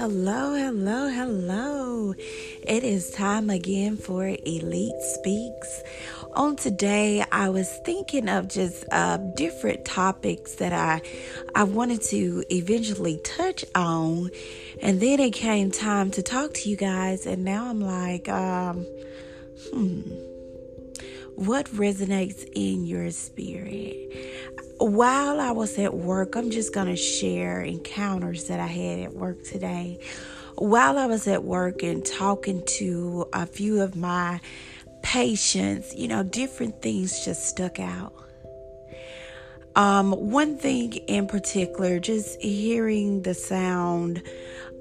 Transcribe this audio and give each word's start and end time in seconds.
Hello, 0.00 0.54
hello, 0.54 1.08
hello. 1.08 2.14
It 2.62 2.84
is 2.84 3.10
time 3.10 3.50
again 3.50 3.98
for 3.98 4.26
Elite 4.26 5.02
Speaks. 5.02 5.82
On 6.32 6.56
today, 6.56 7.22
I 7.30 7.50
was 7.50 7.68
thinking 7.84 8.26
of 8.30 8.48
just 8.48 8.86
uh, 8.92 9.18
different 9.36 9.84
topics 9.84 10.54
that 10.54 10.72
I 10.72 11.02
I 11.54 11.64
wanted 11.64 12.00
to 12.04 12.42
eventually 12.48 13.20
touch 13.22 13.62
on, 13.74 14.30
and 14.80 15.02
then 15.02 15.20
it 15.20 15.34
came 15.34 15.70
time 15.70 16.10
to 16.12 16.22
talk 16.22 16.54
to 16.54 16.70
you 16.70 16.76
guys, 16.76 17.26
and 17.26 17.44
now 17.44 17.68
I'm 17.68 17.82
like, 17.82 18.26
um, 18.30 18.86
hmm, 19.70 20.00
what 21.34 21.66
resonates 21.72 22.48
in 22.54 22.86
your 22.86 23.10
spirit? 23.10 24.16
While 24.80 25.40
I 25.40 25.50
was 25.50 25.78
at 25.78 25.94
work, 25.94 26.36
I'm 26.36 26.50
just 26.50 26.74
going 26.74 26.86
to 26.86 26.96
share 26.96 27.60
encounters 27.60 28.44
that 28.44 28.60
I 28.60 28.66
had 28.66 29.00
at 29.00 29.14
work 29.14 29.44
today. 29.44 30.00
While 30.56 30.98
I 30.98 31.06
was 31.06 31.26
at 31.26 31.44
work 31.44 31.82
and 31.82 32.04
talking 32.04 32.62
to 32.78 33.26
a 33.32 33.46
few 33.46 33.82
of 33.82 33.94
my 33.94 34.40
patients, 35.02 35.94
you 35.94 36.08
know, 36.08 36.22
different 36.22 36.80
things 36.80 37.24
just 37.24 37.46
stuck 37.46 37.78
out. 37.78 38.14
Um, 39.76 40.12
one 40.12 40.56
thing 40.56 40.94
in 40.94 41.26
particular, 41.26 42.00
just 42.00 42.40
hearing 42.40 43.22
the 43.22 43.34
sound 43.34 44.22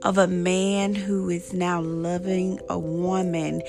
of 0.02 0.18
a 0.18 0.27
man 0.27 0.95
who 0.95 1.29
is 1.29 1.54
now 1.54 1.81
loving 1.81 2.59
a 2.70 2.79
woman 2.79 3.62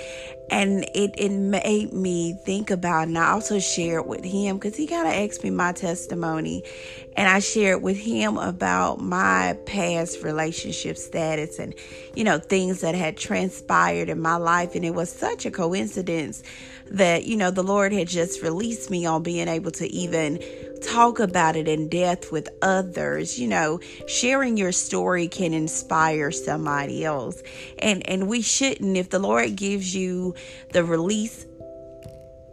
and 0.50 0.84
it, 0.94 1.14
it 1.16 1.30
made 1.30 1.92
me 1.92 2.34
think 2.44 2.70
about 2.70 3.08
and 3.08 3.16
i 3.16 3.30
also 3.30 3.58
shared 3.58 4.06
with 4.06 4.24
him 4.24 4.56
because 4.58 4.76
he 4.76 4.86
kind 4.86 5.06
of 5.06 5.14
asked 5.14 5.44
me 5.44 5.50
my 5.50 5.72
testimony. 5.72 6.62
And 7.16 7.28
i 7.28 7.38
shared 7.40 7.82
with 7.82 7.96
him 7.96 8.36
about 8.38 9.00
my 9.00 9.56
past 9.66 10.22
relationship 10.22 10.96
status 10.96 11.58
and 11.58 11.74
you 12.14 12.24
know 12.24 12.38
things 12.38 12.80
that 12.80 12.94
had 12.94 13.16
transpired 13.16 14.08
in 14.08 14.20
my 14.20 14.36
life. 14.36 14.74
And 14.74 14.84
it 14.84 14.94
was 14.94 15.10
such 15.10 15.44
a 15.46 15.50
coincidence 15.50 16.42
that 16.90 17.24
you 17.24 17.36
know 17.36 17.50
the 17.50 17.62
lord 17.62 17.92
had 17.92 18.08
just 18.08 18.42
released 18.42 18.90
me 18.90 19.06
on 19.06 19.22
being 19.22 19.48
able 19.48 19.70
to 19.72 19.86
even 19.92 20.40
talk 20.82 21.20
about 21.20 21.56
it 21.56 21.68
in 21.68 21.88
depth 21.88 22.32
with 22.32 22.48
others. 22.62 23.38
You 23.38 23.48
know 23.48 23.80
sharing 24.06 24.56
your 24.56 24.72
story 24.72 25.28
can 25.28 25.52
inspire 25.52 26.30
somebody 26.30 27.04
else. 27.04 27.42
And 27.78 28.08
and 28.08 28.28
we 28.28 28.42
shouldn't. 28.42 28.96
If 28.96 29.10
the 29.10 29.18
lord 29.18 29.56
gives 29.56 29.94
you 29.94 30.34
the 30.72 30.84
release 30.84 31.46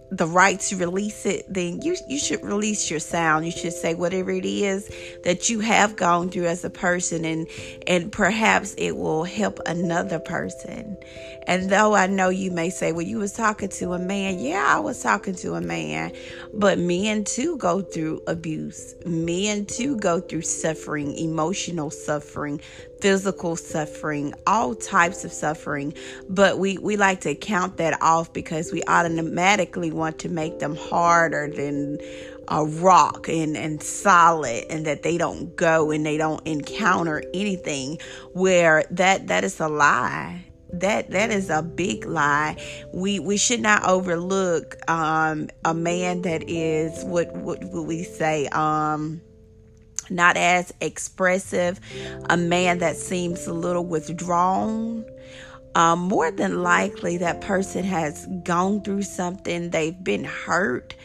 the 0.10 0.26
right 0.26 0.60
to 0.60 0.78
release 0.78 1.26
it, 1.26 1.46
then 1.54 1.82
you 1.82 1.96
you 2.08 2.18
should 2.18 2.44
release 2.44 2.90
your 2.90 3.00
sound. 3.00 3.46
You 3.46 3.52
should 3.52 3.74
say 3.74 3.94
whatever 3.94 4.32
it 4.32 4.46
is 4.46 4.90
that 5.24 5.50
you 5.50 5.60
have 5.60 5.96
gone 5.96 6.30
through 6.30 6.46
as 6.46 6.64
a 6.64 6.70
person 6.70 7.26
and 7.26 7.48
and 7.88 8.12
perhaps 8.12 8.74
it 8.78 8.96
will 8.96 9.26
help 9.26 9.60
another 9.66 10.20
person. 10.20 10.98
And 11.46 11.70
though 11.70 11.94
I 11.94 12.08
know 12.08 12.30
you 12.30 12.52
may 12.52 12.70
say, 12.70 12.92
well, 12.92 13.06
you 13.06 13.20
was 13.20 13.34
talking 13.34 13.70
to 13.70 13.94
a 13.94 14.00
man. 14.00 14.40
Yeah, 14.40 14.66
I 14.68 14.80
was 14.80 15.02
talking 15.02 15.36
to 15.36 15.56
a 15.56 15.62
man. 15.62 16.14
But 16.54 16.78
men 16.78 17.24
too 17.24 17.58
go 17.58 17.82
through 17.82 18.22
abuse. 18.28 18.96
Men 19.06 19.66
too 19.66 19.98
go 19.98 20.20
through 20.20 20.42
suffering, 20.42 21.18
emotional 21.18 21.90
suffering, 21.90 22.62
physical 23.00 23.56
suffering, 23.56 24.34
all 24.46 24.76
types 24.76 25.24
of 25.24 25.32
suffering, 25.32 25.94
but 26.30 26.60
we, 26.60 26.78
we 26.78 26.98
like 26.98 27.22
to 27.22 27.36
count 27.36 27.78
that 27.78 28.02
off 28.02 28.34
because 28.34 28.72
we 28.72 28.84
automatically 28.88 29.92
want 29.92 30.20
to 30.20 30.30
make 30.30 30.60
them 30.60 30.76
harder 30.76 31.50
than 31.50 32.00
a 32.48 32.66
rock 32.66 33.28
and, 33.28 33.58
and 33.58 33.84
solid 33.84 34.64
and 34.70 34.86
that 34.86 35.04
they 35.04 35.18
don't 35.18 35.56
go 35.56 35.92
and 35.92 36.06
they 36.06 36.18
don't 36.18 36.46
encounter 36.48 37.24
anything 37.34 38.00
where 38.34 38.84
that 38.92 39.28
that 39.28 39.44
is 39.44 39.60
a 39.60 39.68
lie. 39.68 40.44
That 40.74 41.12
that 41.12 41.32
is 41.32 41.50
a 41.50 41.62
big 41.62 42.06
lie. 42.06 42.58
We 42.94 43.20
we 43.20 43.38
should 43.38 43.62
not 43.62 43.84
overlook 43.86 44.78
um 44.90 45.50
a 45.66 45.74
man 45.74 46.22
that 46.24 46.50
is 46.50 47.04
what 47.06 47.34
what 47.36 47.64
would 47.64 47.88
we 47.88 48.04
say 48.04 48.48
um 48.48 49.22
not 50.10 50.38
as 50.38 50.74
expressive, 50.82 51.80
a 52.30 52.38
man 52.38 52.80
that 52.80 52.96
seems 52.96 53.48
a 53.48 53.54
little 53.54 53.86
withdrawn. 53.86 55.06
Um, 55.76 56.00
more 56.00 56.32
than 56.32 56.64
likely, 56.64 57.18
that 57.18 57.42
person 57.42 57.84
has 57.84 58.28
gone 58.44 58.82
through 58.82 59.04
something, 59.04 59.70
they've 59.70 60.04
been 60.04 60.24
hurt, 60.24 60.96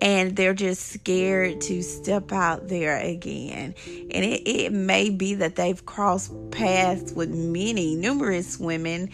and 0.00 0.36
they're 0.36 0.54
just 0.54 0.86
scared 0.92 1.60
to 1.62 1.82
step 1.82 2.30
out 2.30 2.68
there 2.68 2.98
again. 2.98 3.74
And 3.86 4.24
it, 4.24 4.48
it 4.48 4.72
may 4.72 5.10
be 5.10 5.34
that 5.34 5.56
they've 5.56 5.84
crossed 5.86 6.32
paths 6.50 7.12
with 7.12 7.30
many, 7.30 7.96
numerous 7.96 8.58
women, 8.58 9.10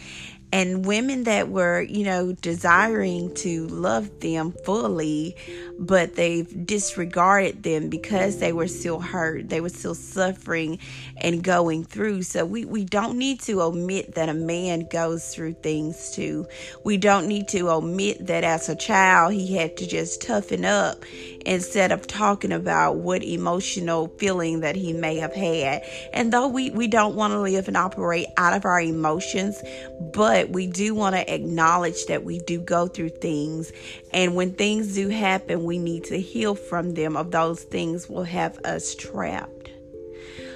and 0.54 0.86
women 0.86 1.24
that 1.24 1.48
were, 1.48 1.82
you 1.82 2.04
know, 2.04 2.32
desiring 2.32 3.34
to 3.34 3.66
love 3.66 4.20
them 4.20 4.54
fully, 4.64 5.34
but 5.80 6.14
they've 6.14 6.64
disregarded 6.64 7.64
them 7.64 7.90
because 7.90 8.38
they 8.38 8.52
were 8.52 8.68
still 8.68 9.00
hurt, 9.00 9.48
they 9.48 9.60
were 9.60 9.68
still 9.68 9.96
suffering 9.96 10.78
and 11.16 11.42
going 11.42 11.82
through. 11.82 12.22
So 12.22 12.44
we, 12.44 12.64
we 12.64 12.84
don't 12.84 13.18
need 13.18 13.40
to 13.40 13.62
omit 13.62 14.14
that 14.14 14.28
a 14.28 14.34
man 14.34 14.86
goes 14.92 15.34
through 15.34 15.54
things 15.54 16.12
too. 16.12 16.46
We 16.84 16.98
don't 16.98 17.26
need 17.26 17.48
to 17.48 17.70
omit 17.70 18.28
that 18.28 18.44
as 18.44 18.68
a 18.68 18.76
child 18.76 19.32
he 19.32 19.56
had 19.56 19.76
to 19.78 19.88
just 19.88 20.22
toughen 20.22 20.64
up 20.64 21.04
instead 21.44 21.90
of 21.90 22.06
talking 22.06 22.52
about 22.52 22.98
what 22.98 23.24
emotional 23.24 24.06
feeling 24.18 24.60
that 24.60 24.76
he 24.76 24.92
may 24.92 25.16
have 25.16 25.34
had. 25.34 25.82
And 26.12 26.32
though 26.32 26.46
we, 26.46 26.70
we 26.70 26.86
don't 26.86 27.16
want 27.16 27.32
to 27.32 27.40
live 27.40 27.66
and 27.66 27.76
operate 27.76 28.28
out 28.36 28.54
of 28.54 28.64
our 28.64 28.80
emotions, 28.80 29.60
but 30.12 30.43
but 30.44 30.52
we 30.52 30.66
do 30.66 30.94
want 30.94 31.16
to 31.16 31.34
acknowledge 31.34 32.04
that 32.04 32.22
we 32.22 32.38
do 32.38 32.60
go 32.60 32.86
through 32.86 33.08
things. 33.08 33.72
And 34.12 34.34
when 34.34 34.52
things 34.52 34.94
do 34.94 35.08
happen, 35.08 35.64
we 35.64 35.78
need 35.78 36.04
to 36.04 36.20
heal 36.20 36.54
from 36.54 36.92
them, 36.92 37.16
of 37.16 37.30
those 37.30 37.62
things 37.62 38.10
will 38.10 38.24
have 38.24 38.58
us 38.58 38.94
trapped. 38.94 39.53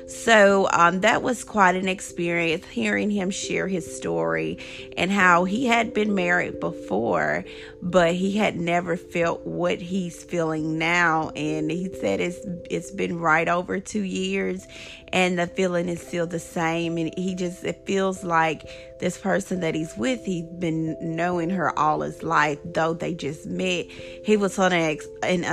So 0.08 0.68
um, 0.72 1.00
that 1.00 1.22
was 1.22 1.44
quite 1.44 1.76
an 1.76 1.86
experience 1.86 2.66
hearing 2.66 3.10
him 3.10 3.30
share 3.30 3.68
his 3.68 3.96
story 3.96 4.58
and 4.96 5.10
how 5.10 5.44
he 5.44 5.66
had 5.66 5.92
been 5.92 6.14
married 6.14 6.60
before, 6.60 7.44
but 7.82 8.14
he 8.14 8.32
had 8.32 8.56
never 8.56 8.96
felt 8.96 9.46
what 9.46 9.80
he's 9.80 10.24
feeling 10.24 10.78
now. 10.78 11.28
And 11.36 11.70
he 11.70 11.92
said 12.00 12.20
it's 12.20 12.38
it's 12.70 12.90
been 12.90 13.18
right 13.18 13.48
over 13.48 13.80
two 13.80 14.02
years, 14.02 14.66
and 15.12 15.38
the 15.38 15.46
feeling 15.46 15.90
is 15.90 16.00
still 16.00 16.26
the 16.26 16.40
same. 16.40 16.96
And 16.96 17.12
he 17.18 17.34
just 17.34 17.62
it 17.62 17.84
feels 17.84 18.24
like 18.24 18.66
this 19.00 19.18
person 19.18 19.60
that 19.60 19.74
he's 19.74 19.94
with, 19.94 20.24
he's 20.24 20.46
been 20.58 20.96
knowing 21.02 21.50
her 21.50 21.78
all 21.78 22.00
his 22.00 22.22
life, 22.22 22.58
though 22.64 22.94
they 22.94 23.12
just 23.12 23.44
met. 23.44 23.84
He 24.24 24.38
was 24.38 24.58
on 24.58 24.72
an, 24.72 24.98
an, 25.22 25.44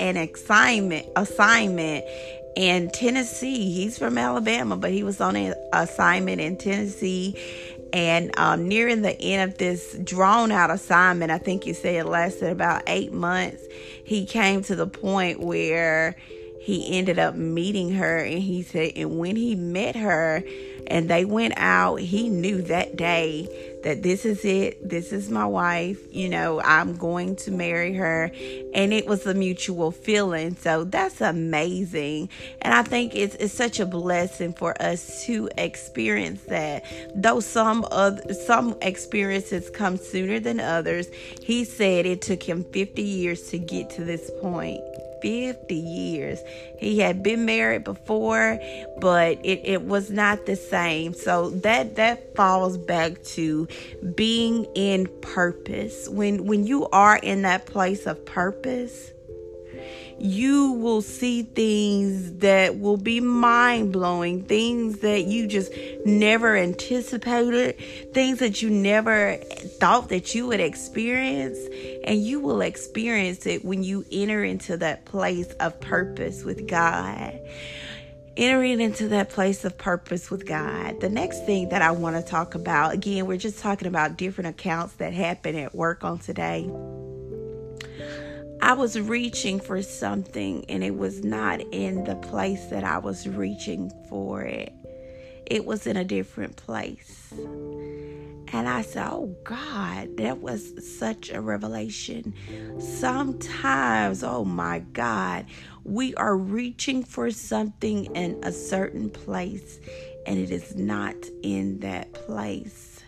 an 0.00 0.16
assignment 0.16 1.06
assignment 1.14 2.04
in 2.56 2.90
Tennessee. 2.90 3.70
He's 3.72 3.98
from 3.98 4.18
Alabama, 4.18 4.76
but 4.76 4.90
he 4.90 5.02
was 5.02 5.20
on 5.20 5.36
an 5.36 5.54
assignment 5.72 6.40
in 6.40 6.56
Tennessee. 6.56 7.36
And 7.92 8.30
um, 8.38 8.68
nearing 8.68 9.02
the 9.02 9.20
end 9.20 9.50
of 9.50 9.58
this 9.58 9.96
drawn 10.02 10.50
out 10.50 10.70
assignment, 10.70 11.30
I 11.30 11.38
think 11.38 11.66
you 11.66 11.74
said 11.74 11.94
it 11.94 12.06
lasted 12.06 12.50
about 12.50 12.82
eight 12.86 13.12
months, 13.12 13.62
he 14.04 14.24
came 14.24 14.62
to 14.64 14.74
the 14.74 14.86
point 14.86 15.40
where 15.40 16.16
he 16.62 16.96
ended 16.96 17.18
up 17.18 17.34
meeting 17.34 17.90
her. 17.94 18.18
And 18.18 18.40
he 18.40 18.62
said, 18.62 18.92
and 18.94 19.18
when 19.18 19.34
he 19.34 19.56
met 19.56 19.96
her 19.96 20.44
and 20.86 21.10
they 21.10 21.24
went 21.24 21.54
out, 21.56 21.98
he 21.98 22.28
knew 22.28 22.62
that 22.62 22.94
day 22.94 23.48
that 23.82 24.04
this 24.04 24.24
is 24.24 24.44
it. 24.44 24.88
This 24.88 25.12
is 25.12 25.28
my 25.28 25.44
wife. 25.44 25.98
You 26.14 26.28
know, 26.28 26.60
I'm 26.62 26.94
going 26.94 27.34
to 27.36 27.50
marry 27.50 27.94
her. 27.94 28.30
And 28.74 28.92
it 28.92 29.08
was 29.08 29.26
a 29.26 29.34
mutual 29.34 29.90
feeling. 29.90 30.54
So 30.54 30.84
that's 30.84 31.20
amazing. 31.20 32.28
And 32.60 32.72
I 32.72 32.84
think 32.84 33.16
it's, 33.16 33.34
it's 33.34 33.52
such 33.52 33.80
a 33.80 33.86
blessing 33.86 34.52
for 34.52 34.80
us 34.80 35.24
to 35.26 35.50
experience 35.58 36.42
that. 36.42 36.84
Though 37.16 37.40
some 37.40 37.84
of 37.86 38.20
some 38.46 38.76
experiences 38.82 39.68
come 39.68 39.96
sooner 39.96 40.38
than 40.38 40.60
others, 40.60 41.08
he 41.42 41.64
said 41.64 42.06
it 42.06 42.22
took 42.22 42.40
him 42.40 42.62
50 42.62 43.02
years 43.02 43.48
to 43.48 43.58
get 43.58 43.90
to 43.90 44.04
this 44.04 44.30
point. 44.40 44.80
50 45.22 45.74
years. 45.74 46.40
He 46.78 46.98
had 46.98 47.22
been 47.22 47.44
married 47.44 47.84
before, 47.84 48.58
but 49.00 49.38
it, 49.44 49.60
it 49.64 49.82
was 49.82 50.10
not 50.10 50.46
the 50.46 50.56
same. 50.56 51.14
So 51.14 51.50
that 51.50 51.96
that 51.96 52.34
falls 52.34 52.76
back 52.76 53.22
to 53.36 53.68
being 54.14 54.66
in 54.74 55.08
purpose. 55.22 56.08
When 56.08 56.46
when 56.46 56.66
you 56.66 56.88
are 56.88 57.16
in 57.16 57.42
that 57.42 57.66
place 57.66 58.06
of 58.06 58.26
purpose, 58.26 59.12
you 60.18 60.72
will 60.72 61.02
see 61.02 61.42
things 61.42 62.34
that 62.38 62.78
will 62.78 62.96
be 62.96 63.20
mind 63.20 63.92
blowing, 63.92 64.44
things 64.44 65.00
that 65.00 65.24
you 65.24 65.48
just 65.48 65.72
never 66.04 66.56
anticipated, 66.56 67.76
things 68.14 68.38
that 68.38 68.62
you 68.62 68.70
never 68.70 69.36
thought 69.80 70.10
that 70.10 70.32
you 70.34 70.46
would 70.46 70.60
experience. 70.60 71.58
And 72.04 72.22
you 72.24 72.40
will 72.40 72.62
experience 72.62 73.46
it 73.46 73.64
when 73.64 73.82
you 73.84 74.04
enter 74.10 74.42
into 74.44 74.76
that 74.78 75.04
place 75.04 75.52
of 75.60 75.80
purpose 75.80 76.44
with 76.44 76.66
God. 76.68 77.38
entering 78.36 78.80
into 78.80 79.08
that 79.08 79.30
place 79.30 79.64
of 79.64 79.76
purpose 79.76 80.30
with 80.30 80.46
God. 80.46 81.00
The 81.00 81.08
next 81.08 81.44
thing 81.44 81.68
that 81.70 81.82
I 81.82 81.90
want 81.90 82.16
to 82.16 82.22
talk 82.22 82.54
about, 82.54 82.94
again, 82.94 83.26
we're 83.26 83.36
just 83.36 83.58
talking 83.58 83.88
about 83.88 84.16
different 84.16 84.50
accounts 84.50 84.94
that 84.94 85.12
happen 85.12 85.56
at 85.56 85.74
work 85.74 86.04
on 86.04 86.18
today. 86.18 86.70
I 88.62 88.74
was 88.74 88.98
reaching 88.98 89.60
for 89.60 89.82
something 89.82 90.64
and 90.68 90.84
it 90.84 90.96
was 90.96 91.24
not 91.24 91.60
in 91.72 92.04
the 92.04 92.14
place 92.16 92.66
that 92.66 92.84
I 92.84 92.98
was 92.98 93.28
reaching 93.28 93.92
for 94.08 94.42
it. 94.42 94.72
It 95.46 95.66
was 95.66 95.86
in 95.86 95.96
a 95.96 96.04
different 96.04 96.56
place. 96.56 97.34
And 98.52 98.68
I 98.68 98.82
said, 98.82 99.08
Oh 99.10 99.34
God, 99.44 100.16
that 100.18 100.40
was 100.40 100.98
such 100.98 101.30
a 101.30 101.40
revelation. 101.40 102.34
Sometimes, 102.78 104.22
oh 104.22 104.44
my 104.44 104.80
God, 104.80 105.46
we 105.84 106.14
are 106.16 106.36
reaching 106.36 107.02
for 107.02 107.30
something 107.30 108.04
in 108.14 108.38
a 108.44 108.52
certain 108.52 109.10
place 109.10 109.80
and 110.26 110.38
it 110.38 110.50
is 110.50 110.76
not 110.76 111.16
in 111.42 111.80
that 111.80 112.12
place. 112.12 113.00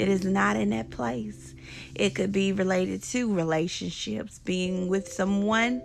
It 0.00 0.08
is 0.08 0.24
not 0.24 0.56
in 0.56 0.70
that 0.70 0.90
place. 0.90 1.54
It 1.94 2.14
could 2.14 2.32
be 2.32 2.52
related 2.52 3.02
to 3.04 3.32
relationships, 3.34 4.38
being 4.38 4.88
with 4.88 5.12
someone 5.12 5.82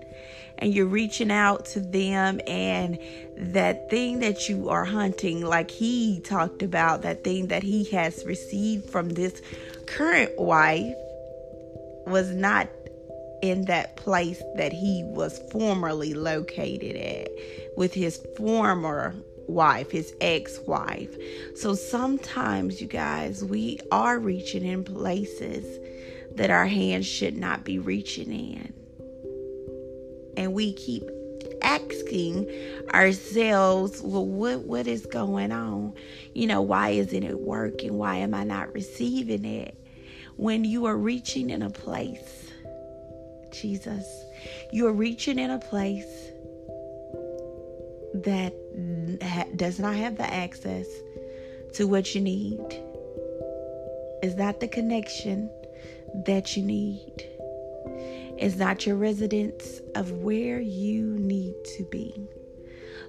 and 0.58 0.74
you're 0.74 0.86
reaching 0.86 1.32
out 1.32 1.66
to 1.66 1.82
them 1.82 2.40
and 2.48 2.98
that 3.38 3.90
thing 3.90 4.20
that 4.20 4.48
you 4.48 4.70
are 4.70 4.86
hunting 4.86 5.42
like 5.42 5.70
he 5.70 6.22
talked 6.22 6.64
about 6.64 7.02
that 7.02 7.26
thing 7.26 7.48
that 7.48 7.62
he 7.62 7.84
has 7.92 8.24
received 8.26 8.90
from 8.90 9.10
this 9.10 9.42
current 9.86 10.32
wife 10.40 10.96
was 12.08 12.32
not 12.32 12.70
in 13.42 13.66
that 13.66 13.98
place 13.98 14.42
that 14.56 14.72
he 14.72 15.04
was 15.08 15.40
formerly 15.52 16.14
located 16.14 16.96
at 16.96 17.28
with 17.76 17.94
his 17.94 18.26
former 18.38 19.14
wife, 19.48 19.92
his 19.92 20.14
ex 20.22 20.60
wife. 20.68 21.16
So 21.56 21.76
sometimes, 21.76 22.82
you 22.82 22.88
guys, 22.88 23.44
we 23.44 23.80
are 23.92 24.20
reaching 24.20 24.66
in 24.66 24.84
places 24.84 25.80
that 26.36 26.50
our 26.50 26.66
hands 26.66 27.06
should 27.06 27.38
not 27.38 27.64
be 27.64 27.80
reaching 27.80 28.32
in 28.32 28.74
and 30.38 30.54
we 30.54 30.74
keep 30.74 31.04
asking 31.62 32.50
ourselves, 32.94 34.02
well, 34.02 34.26
what 34.26 34.60
what 34.62 34.88
is 34.88 35.06
going 35.06 35.52
on? 35.52 35.94
You 36.34 36.48
know, 36.48 36.62
why 36.62 36.90
isn't 36.90 37.24
it 37.24 37.40
working? 37.40 37.98
Why 37.98 38.18
am 38.18 38.34
I 38.34 38.44
not 38.44 38.74
receiving 38.74 39.46
it? 39.46 39.78
When 40.38 40.66
you 40.66 40.86
are 40.86 40.98
reaching 40.98 41.50
in 41.50 41.62
a 41.62 41.70
place, 41.70 42.52
Jesus, 43.52 44.06
you 44.72 44.86
are 44.88 44.94
reaching 44.94 45.40
in 45.40 45.50
a 45.50 45.60
place 45.60 46.25
that 48.24 48.54
does 49.58 49.80
not 49.80 49.96
have 49.96 50.18
the 50.18 50.32
access 50.32 50.88
to 51.74 51.86
what 51.88 52.16
you 52.16 52.22
need. 52.22 52.60
Is 54.24 54.36
that 54.36 54.60
the 54.60 54.68
connection 54.68 55.50
that 56.26 56.56
you 56.56 56.64
need? 56.64 57.30
is 58.38 58.58
not 58.58 58.86
your 58.86 58.96
residence 58.96 59.82
of 59.96 60.12
where 60.12 60.60
you 60.60 61.18
need 61.18 61.54
to 61.78 61.84
be. 61.86 62.14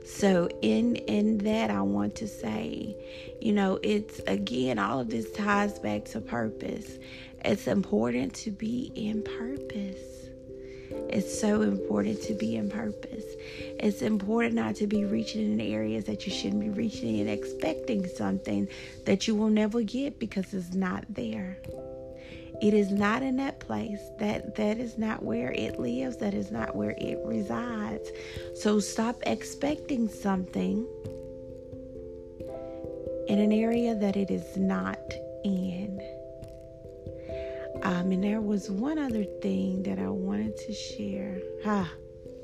So 0.04 0.48
in 0.62 0.96
in 0.96 1.38
that 1.38 1.70
I 1.70 1.82
want 1.82 2.14
to 2.16 2.28
say, 2.28 2.96
you 3.40 3.52
know, 3.52 3.80
it's 3.82 4.20
again 4.26 4.78
all 4.78 5.00
of 5.00 5.10
this 5.10 5.30
ties 5.32 5.78
back 5.80 6.04
to 6.06 6.20
purpose. 6.20 6.98
It's 7.44 7.66
important 7.66 8.34
to 8.34 8.52
be 8.52 8.92
in 8.94 9.22
purpose. 9.22 10.28
It's 11.08 11.40
so 11.40 11.62
important 11.62 12.22
to 12.22 12.34
be 12.34 12.56
in 12.56 12.70
purpose. 12.70 13.24
It's 13.78 14.02
important 14.02 14.54
not 14.54 14.74
to 14.76 14.86
be 14.86 15.04
reaching 15.04 15.52
in 15.52 15.60
areas 15.60 16.04
that 16.04 16.26
you 16.26 16.32
shouldn't 16.32 16.60
be 16.60 16.70
reaching 16.70 17.20
and 17.20 17.28
expecting 17.28 18.06
something 18.06 18.68
that 19.04 19.28
you 19.28 19.34
will 19.34 19.50
never 19.50 19.82
get 19.82 20.18
because 20.18 20.52
it's 20.54 20.74
not 20.74 21.04
there. 21.08 21.58
It 22.62 22.72
is 22.72 22.90
not 22.90 23.22
in 23.22 23.36
that 23.36 23.60
place. 23.60 24.00
That 24.18 24.54
that 24.56 24.78
is 24.78 24.96
not 24.96 25.22
where 25.22 25.52
it 25.52 25.78
lives. 25.78 26.16
That 26.16 26.32
is 26.32 26.50
not 26.50 26.74
where 26.74 26.94
it 26.96 27.18
resides. 27.24 28.08
So 28.54 28.80
stop 28.80 29.16
expecting 29.26 30.08
something 30.08 30.86
in 33.28 33.38
an 33.38 33.52
area 33.52 33.94
that 33.94 34.16
it 34.16 34.30
is 34.30 34.56
not 34.56 34.98
in. 35.44 36.00
Um, 37.82 38.10
and 38.10 38.24
there 38.24 38.40
was 38.40 38.70
one 38.70 38.98
other 38.98 39.24
thing 39.42 39.82
that 39.82 39.98
I 39.98 40.08
wanted 40.08 40.56
to 40.56 40.72
share. 40.72 41.38
Ah, 41.66 41.90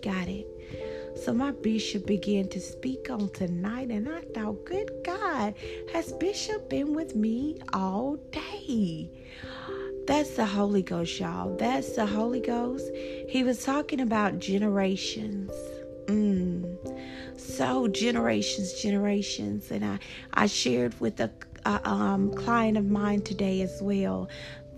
got 0.02 0.29
it. 0.29 0.46
So 1.14 1.32
my 1.32 1.53
bishop 1.53 2.06
began 2.06 2.49
to 2.49 2.61
speak 2.61 3.11
on 3.11 3.29
tonight, 3.31 3.91
and 3.91 4.09
I 4.09 4.23
thought, 4.35 4.64
good 4.64 4.91
God, 5.05 5.55
has 5.93 6.12
Bishop 6.12 6.69
been 6.69 6.94
with 6.94 7.14
me 7.14 7.61
all 7.73 8.17
day? 8.32 9.11
That's 10.06 10.31
the 10.31 10.47
Holy 10.47 10.82
Ghost, 10.82 11.20
y'all. 11.20 11.56
That's 11.56 11.94
the 11.94 12.06
Holy 12.06 12.41
Ghost. 12.41 12.91
He 13.29 13.44
was 13.44 13.64
talking 13.64 14.00
about 14.00 14.41
generations. 14.41 15.53
Mm. 16.06 17.38
So 17.38 17.87
generations, 17.88 18.73
generations, 18.73 19.70
and 19.70 19.85
I 19.85 19.99
I 20.35 20.47
shared 20.47 20.99
with 21.00 21.20
a, 21.20 21.31
a 21.65 21.88
um, 21.88 22.32
client 22.35 22.76
of 22.76 22.87
mine 22.87 23.23
today 23.23 23.62
as 23.62 23.81
well 23.81 24.29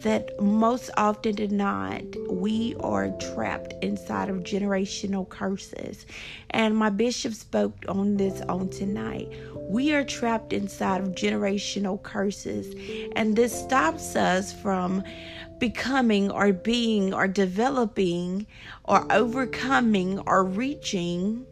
that 0.04 0.38
most 0.38 0.90
often 0.98 1.34
than 1.36 1.56
not, 1.56 2.02
we 2.28 2.76
are 2.80 3.08
trapped 3.32 3.72
inside 3.82 4.28
of 4.28 4.44
generational 4.44 5.26
curses. 5.26 6.04
And 6.50 6.76
my 6.76 6.90
bishop 6.90 7.32
spoke 7.32 7.74
on 7.88 8.18
this 8.18 8.42
on 8.42 8.68
tonight. 8.68 9.32
We 9.56 9.94
are 9.94 10.04
trapped 10.04 10.52
inside 10.52 11.00
of 11.00 11.14
generational 11.14 12.02
curses, 12.02 12.74
and 13.16 13.34
this 13.34 13.58
stops 13.58 14.14
us 14.14 14.52
from 14.52 15.02
becoming 15.58 16.30
or 16.30 16.52
being 16.52 17.14
or 17.14 17.26
developing 17.26 18.46
or 18.84 19.10
overcoming 19.10 20.18
or 20.26 20.44
reaching 20.44 21.46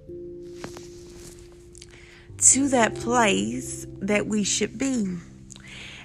to 2.39 2.69
that 2.69 2.95
place 2.97 3.87
that 4.01 4.27
we 4.27 4.45
should 4.45 4.77
be. 4.77 5.17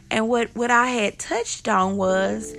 And 0.09 0.29
what, 0.29 0.55
what 0.55 0.71
I 0.71 0.87
had 0.87 1.19
touched 1.19 1.67
on 1.67 1.97
was 1.97 2.55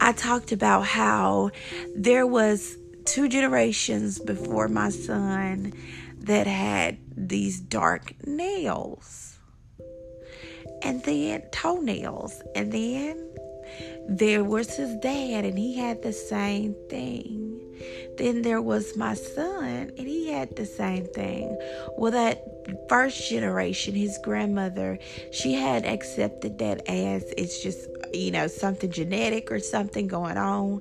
I 0.00 0.12
talked 0.12 0.52
about 0.52 0.86
how 0.86 1.50
there 1.94 2.26
was 2.26 2.76
two 3.04 3.28
generations 3.28 4.18
before 4.18 4.68
my 4.68 4.90
son 4.90 5.72
that 6.20 6.46
had 6.46 6.98
these 7.16 7.60
dark 7.60 8.14
nails. 8.26 9.38
And 10.82 11.02
then 11.04 11.42
toenails. 11.52 12.42
And 12.54 12.72
then 12.72 13.30
there 14.08 14.44
was 14.44 14.76
his 14.76 14.96
dad 15.00 15.44
and 15.44 15.58
he 15.58 15.76
had 15.76 16.02
the 16.02 16.12
same 16.12 16.74
thing 16.88 17.49
then 18.20 18.42
there 18.42 18.62
was 18.62 18.96
my 18.96 19.14
son 19.14 19.90
and 19.96 20.06
he 20.06 20.28
had 20.32 20.54
the 20.56 20.66
same 20.66 21.04
thing 21.06 21.56
well 21.96 22.12
that 22.12 22.44
first 22.88 23.28
generation, 23.28 23.94
his 23.94 24.18
grandmother, 24.18 24.98
she 25.32 25.54
had 25.54 25.84
accepted 25.84 26.58
that 26.58 26.88
as 26.88 27.24
it's 27.36 27.62
just, 27.62 27.88
you 28.12 28.30
know, 28.30 28.46
something 28.46 28.90
genetic 28.90 29.50
or 29.50 29.58
something 29.58 30.06
going 30.06 30.36
on. 30.36 30.80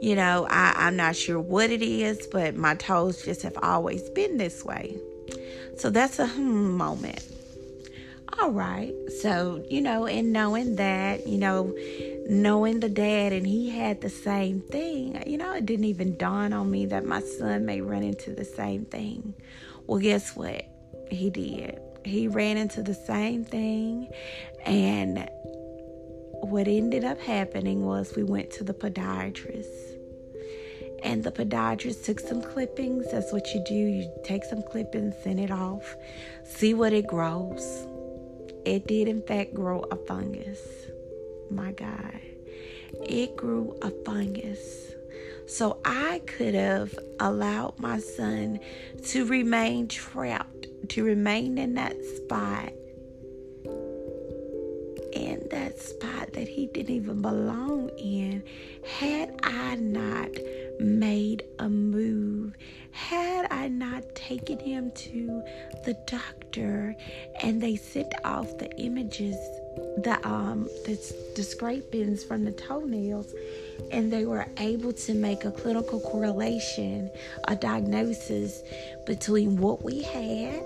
You 0.00 0.16
know, 0.16 0.46
I, 0.48 0.74
I'm 0.76 0.96
not 0.96 1.16
sure 1.16 1.40
what 1.40 1.70
it 1.70 1.82
is, 1.82 2.26
but 2.26 2.54
my 2.54 2.74
toes 2.74 3.24
just 3.24 3.42
have 3.42 3.58
always 3.62 4.08
been 4.10 4.36
this 4.36 4.64
way. 4.64 4.98
So 5.76 5.90
that's 5.90 6.18
a 6.18 6.26
hmm 6.26 6.76
moment. 6.76 7.24
All 8.38 8.50
right. 8.50 8.92
So, 9.22 9.64
you 9.68 9.80
know, 9.80 10.06
and 10.06 10.32
knowing 10.32 10.76
that, 10.76 11.26
you 11.26 11.38
know, 11.38 11.74
knowing 12.28 12.80
the 12.80 12.88
dad 12.88 13.32
and 13.32 13.46
he 13.46 13.70
had 13.70 14.00
the 14.00 14.10
same 14.10 14.60
thing, 14.60 15.22
you 15.26 15.38
know, 15.38 15.52
it 15.54 15.66
didn't 15.66 15.86
even 15.86 16.16
dawn 16.16 16.52
on 16.52 16.70
me 16.70 16.86
that 16.86 17.04
my 17.04 17.20
son 17.20 17.64
may 17.64 17.80
run 17.80 18.02
into 18.02 18.34
the 18.34 18.44
same 18.44 18.84
thing. 18.84 19.34
Well, 19.86 20.00
guess 20.00 20.34
what? 20.34 20.66
he 21.10 21.30
did. 21.30 21.80
He 22.04 22.28
ran 22.28 22.56
into 22.56 22.82
the 22.82 22.94
same 22.94 23.44
thing. 23.44 24.08
And 24.64 25.28
what 26.40 26.68
ended 26.68 27.04
up 27.04 27.20
happening 27.20 27.84
was 27.84 28.14
we 28.16 28.22
went 28.22 28.50
to 28.52 28.64
the 28.64 28.74
podiatrist. 28.74 29.94
And 31.02 31.22
the 31.22 31.30
podiatrist 31.30 32.04
took 32.04 32.20
some 32.20 32.42
clippings. 32.42 33.10
That's 33.10 33.32
what 33.32 33.52
you 33.54 33.62
do. 33.66 33.74
You 33.74 34.10
take 34.24 34.44
some 34.44 34.62
clippings, 34.62 35.14
send 35.22 35.40
it 35.40 35.50
off, 35.50 35.96
see 36.44 36.74
what 36.74 36.92
it 36.92 37.06
grows. 37.06 37.86
It 38.64 38.86
did, 38.86 39.06
in 39.06 39.22
fact, 39.22 39.54
grow 39.54 39.80
a 39.90 39.96
fungus. 39.96 40.58
My 41.50 41.72
God. 41.72 42.20
It 43.08 43.36
grew 43.36 43.76
a 43.82 43.90
fungus. 44.04 44.92
So 45.46 45.80
I 45.84 46.20
could 46.26 46.54
have 46.54 46.98
allowed 47.20 47.78
my 47.78 47.98
son 47.98 48.58
to 49.04 49.24
remain 49.26 49.88
trapped 49.88 50.66
to 50.88 51.04
remain 51.04 51.58
in 51.58 51.74
that 51.74 51.96
spot, 52.04 52.72
in 55.12 55.46
that 55.50 55.78
spot 55.78 56.32
that 56.32 56.48
he 56.48 56.66
didn't 56.66 56.94
even 56.94 57.22
belong 57.22 57.90
in, 57.98 58.42
had 58.84 59.38
I 59.42 59.76
not 59.76 60.30
made 60.78 61.42
a 61.58 61.68
move, 61.68 62.54
had 62.90 63.46
I 63.50 63.68
not 63.68 64.14
taken 64.14 64.58
him 64.58 64.90
to 64.92 65.42
the 65.84 65.94
doctor 66.06 66.94
and 67.42 67.60
they 67.60 67.76
sent 67.76 68.12
off 68.24 68.58
the 68.58 68.70
images, 68.78 69.36
the 69.98 70.18
um 70.24 70.64
the, 70.84 70.96
the 71.34 71.42
scrapings 71.42 72.24
from 72.24 72.44
the 72.44 72.52
toenails, 72.52 73.34
and 73.90 74.12
they 74.12 74.24
were 74.24 74.46
able 74.58 74.92
to 74.92 75.14
make 75.14 75.44
a 75.44 75.50
clinical 75.50 76.00
correlation, 76.00 77.10
a 77.48 77.56
diagnosis 77.56 78.62
between 79.06 79.56
what 79.56 79.84
we 79.84 80.02
had 80.02 80.62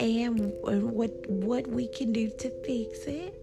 and 0.00 0.52
what 0.62 1.10
what 1.28 1.66
we 1.66 1.86
can 1.88 2.12
do 2.12 2.28
to 2.28 2.50
fix 2.64 3.06
it. 3.06 3.34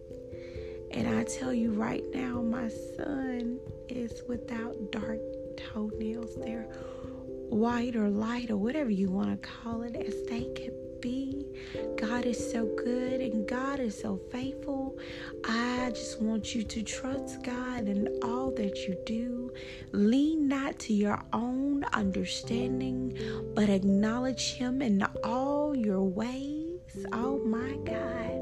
And 0.91 1.07
I 1.07 1.23
tell 1.23 1.53
you 1.53 1.71
right 1.71 2.03
now, 2.13 2.41
my 2.41 2.69
son 2.69 3.59
is 3.89 4.23
without 4.27 4.91
dark 4.91 5.19
toenails. 5.57 6.35
They're 6.35 6.67
white 7.49 7.95
or 7.95 8.09
light 8.09 8.51
or 8.51 8.57
whatever 8.57 8.89
you 8.89 9.09
want 9.09 9.41
to 9.41 9.47
call 9.47 9.83
it 9.83 9.95
as 9.95 10.13
they 10.27 10.43
could 10.53 10.73
be. 11.01 11.45
God 11.97 12.25
is 12.25 12.51
so 12.51 12.65
good 12.77 13.21
and 13.21 13.47
God 13.47 13.79
is 13.79 13.99
so 13.99 14.19
faithful. 14.31 14.97
I 15.45 15.91
just 15.93 16.21
want 16.21 16.55
you 16.55 16.63
to 16.63 16.83
trust 16.83 17.43
God 17.43 17.87
in 17.87 18.19
all 18.23 18.51
that 18.51 18.87
you 18.87 18.97
do. 19.05 19.51
Lean 19.91 20.47
not 20.47 20.79
to 20.79 20.93
your 20.93 21.23
own 21.33 21.83
understanding, 21.93 23.17
but 23.53 23.69
acknowledge 23.69 24.53
Him 24.53 24.81
in 24.81 25.03
all 25.23 25.75
your 25.75 26.03
ways. 26.03 27.05
Oh 27.13 27.39
my 27.45 27.77
God. 27.85 28.37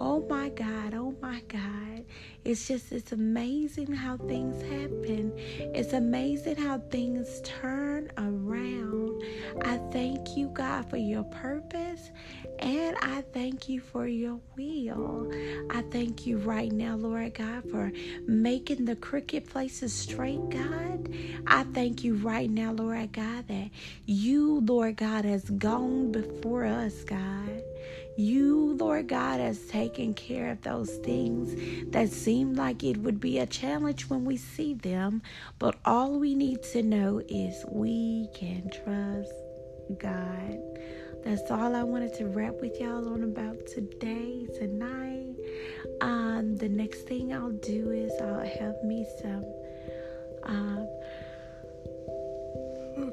Oh 0.00 0.24
my 0.28 0.48
God. 0.50 0.94
Oh 0.94 1.14
my 1.20 1.40
God. 1.48 2.04
It's 2.44 2.68
just, 2.68 2.92
it's 2.92 3.12
amazing 3.12 3.92
how 3.92 4.16
things 4.18 4.60
happen. 4.62 5.32
It's 5.74 5.92
amazing 5.92 6.56
how 6.56 6.78
things 6.90 7.40
turn 7.42 8.10
around. 8.18 9.22
I 9.64 9.78
thank 9.92 10.36
you, 10.36 10.48
God, 10.48 10.88
for 10.90 10.96
your 10.96 11.24
purpose 11.24 12.10
and 12.58 12.96
I 13.02 13.22
thank 13.32 13.68
you 13.68 13.80
for 13.80 14.06
your 14.06 14.40
will. 14.56 15.30
I 15.70 15.82
thank 15.90 16.26
you 16.26 16.38
right 16.38 16.70
now, 16.72 16.96
Lord 16.96 17.34
God, 17.34 17.64
for 17.70 17.92
making 18.26 18.84
the 18.84 18.96
crooked 18.96 19.48
places 19.48 19.92
straight, 19.92 20.48
God. 20.50 21.08
I 21.46 21.64
thank 21.74 22.04
you 22.04 22.14
right 22.16 22.50
now, 22.50 22.72
Lord 22.72 23.12
God, 23.12 23.48
that 23.48 23.70
you, 24.06 24.60
Lord 24.60 24.96
God, 24.96 25.24
has 25.24 25.48
gone 25.50 26.12
before 26.12 26.64
us, 26.64 27.04
God. 27.04 27.53
You, 28.16 28.76
Lord 28.78 29.08
God, 29.08 29.40
has 29.40 29.66
taken 29.66 30.14
care 30.14 30.50
of 30.50 30.62
those 30.62 30.90
things 30.98 31.54
that 31.90 32.10
seem 32.10 32.54
like 32.54 32.84
it 32.84 32.98
would 32.98 33.20
be 33.20 33.38
a 33.38 33.46
challenge 33.46 34.08
when 34.08 34.24
we 34.24 34.36
see 34.36 34.74
them. 34.74 35.22
But 35.58 35.76
all 35.84 36.18
we 36.18 36.34
need 36.34 36.62
to 36.72 36.82
know 36.82 37.20
is 37.28 37.64
we 37.68 38.28
can 38.34 38.70
trust 38.70 39.32
God. 39.98 40.58
That's 41.24 41.50
all 41.50 41.74
I 41.74 41.82
wanted 41.82 42.14
to 42.14 42.26
wrap 42.26 42.54
with 42.60 42.78
y'all 42.78 43.08
on 43.08 43.24
about 43.24 43.66
today, 43.66 44.46
tonight. 44.54 45.34
Um, 46.00 46.56
the 46.56 46.68
next 46.68 47.08
thing 47.08 47.32
I'll 47.32 47.50
do 47.50 47.90
is 47.90 48.12
I'll 48.20 48.46
have 48.46 48.76
me 48.84 49.06
some. 49.22 49.44
Um, 50.44 50.86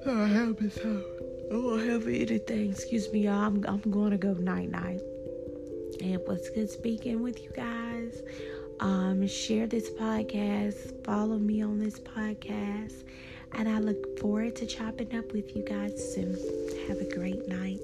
I'll 0.05 0.25
have 0.25 0.60
me 0.60 0.70
some. 0.70 1.21
I 1.51 1.55
won't 1.55 1.86
have 1.89 2.08
anything. 2.08 2.72
Excuse 2.72 3.12
me, 3.12 3.25
y'all. 3.25 3.43
I'm, 3.43 3.65
I'm 3.67 3.81
going 3.91 4.12
to 4.12 4.17
go 4.17 4.34
night 4.36 4.70
night. 4.70 5.01
And 6.00 6.22
was 6.25 6.50
good 6.55 6.70
speaking 6.70 7.22
with 7.22 7.43
you 7.43 7.50
guys. 7.53 8.24
Um, 8.79 9.27
share 9.27 9.67
this 9.67 9.89
podcast. 9.89 11.03
Follow 11.03 11.38
me 11.38 11.62
on 11.62 11.77
this 11.77 12.00
podcast. 12.00 13.03
And 13.51 13.67
I 13.67 13.79
look 13.79 14.17
forward 14.17 14.55
to 14.58 14.65
chopping 14.65 15.13
up 15.13 15.34
with 15.34 15.53
you 15.53 15.63
guys 15.63 16.13
soon. 16.13 16.38
Have 16.88 17.00
a 17.00 17.13
great 17.13 17.46
night. 17.50 17.79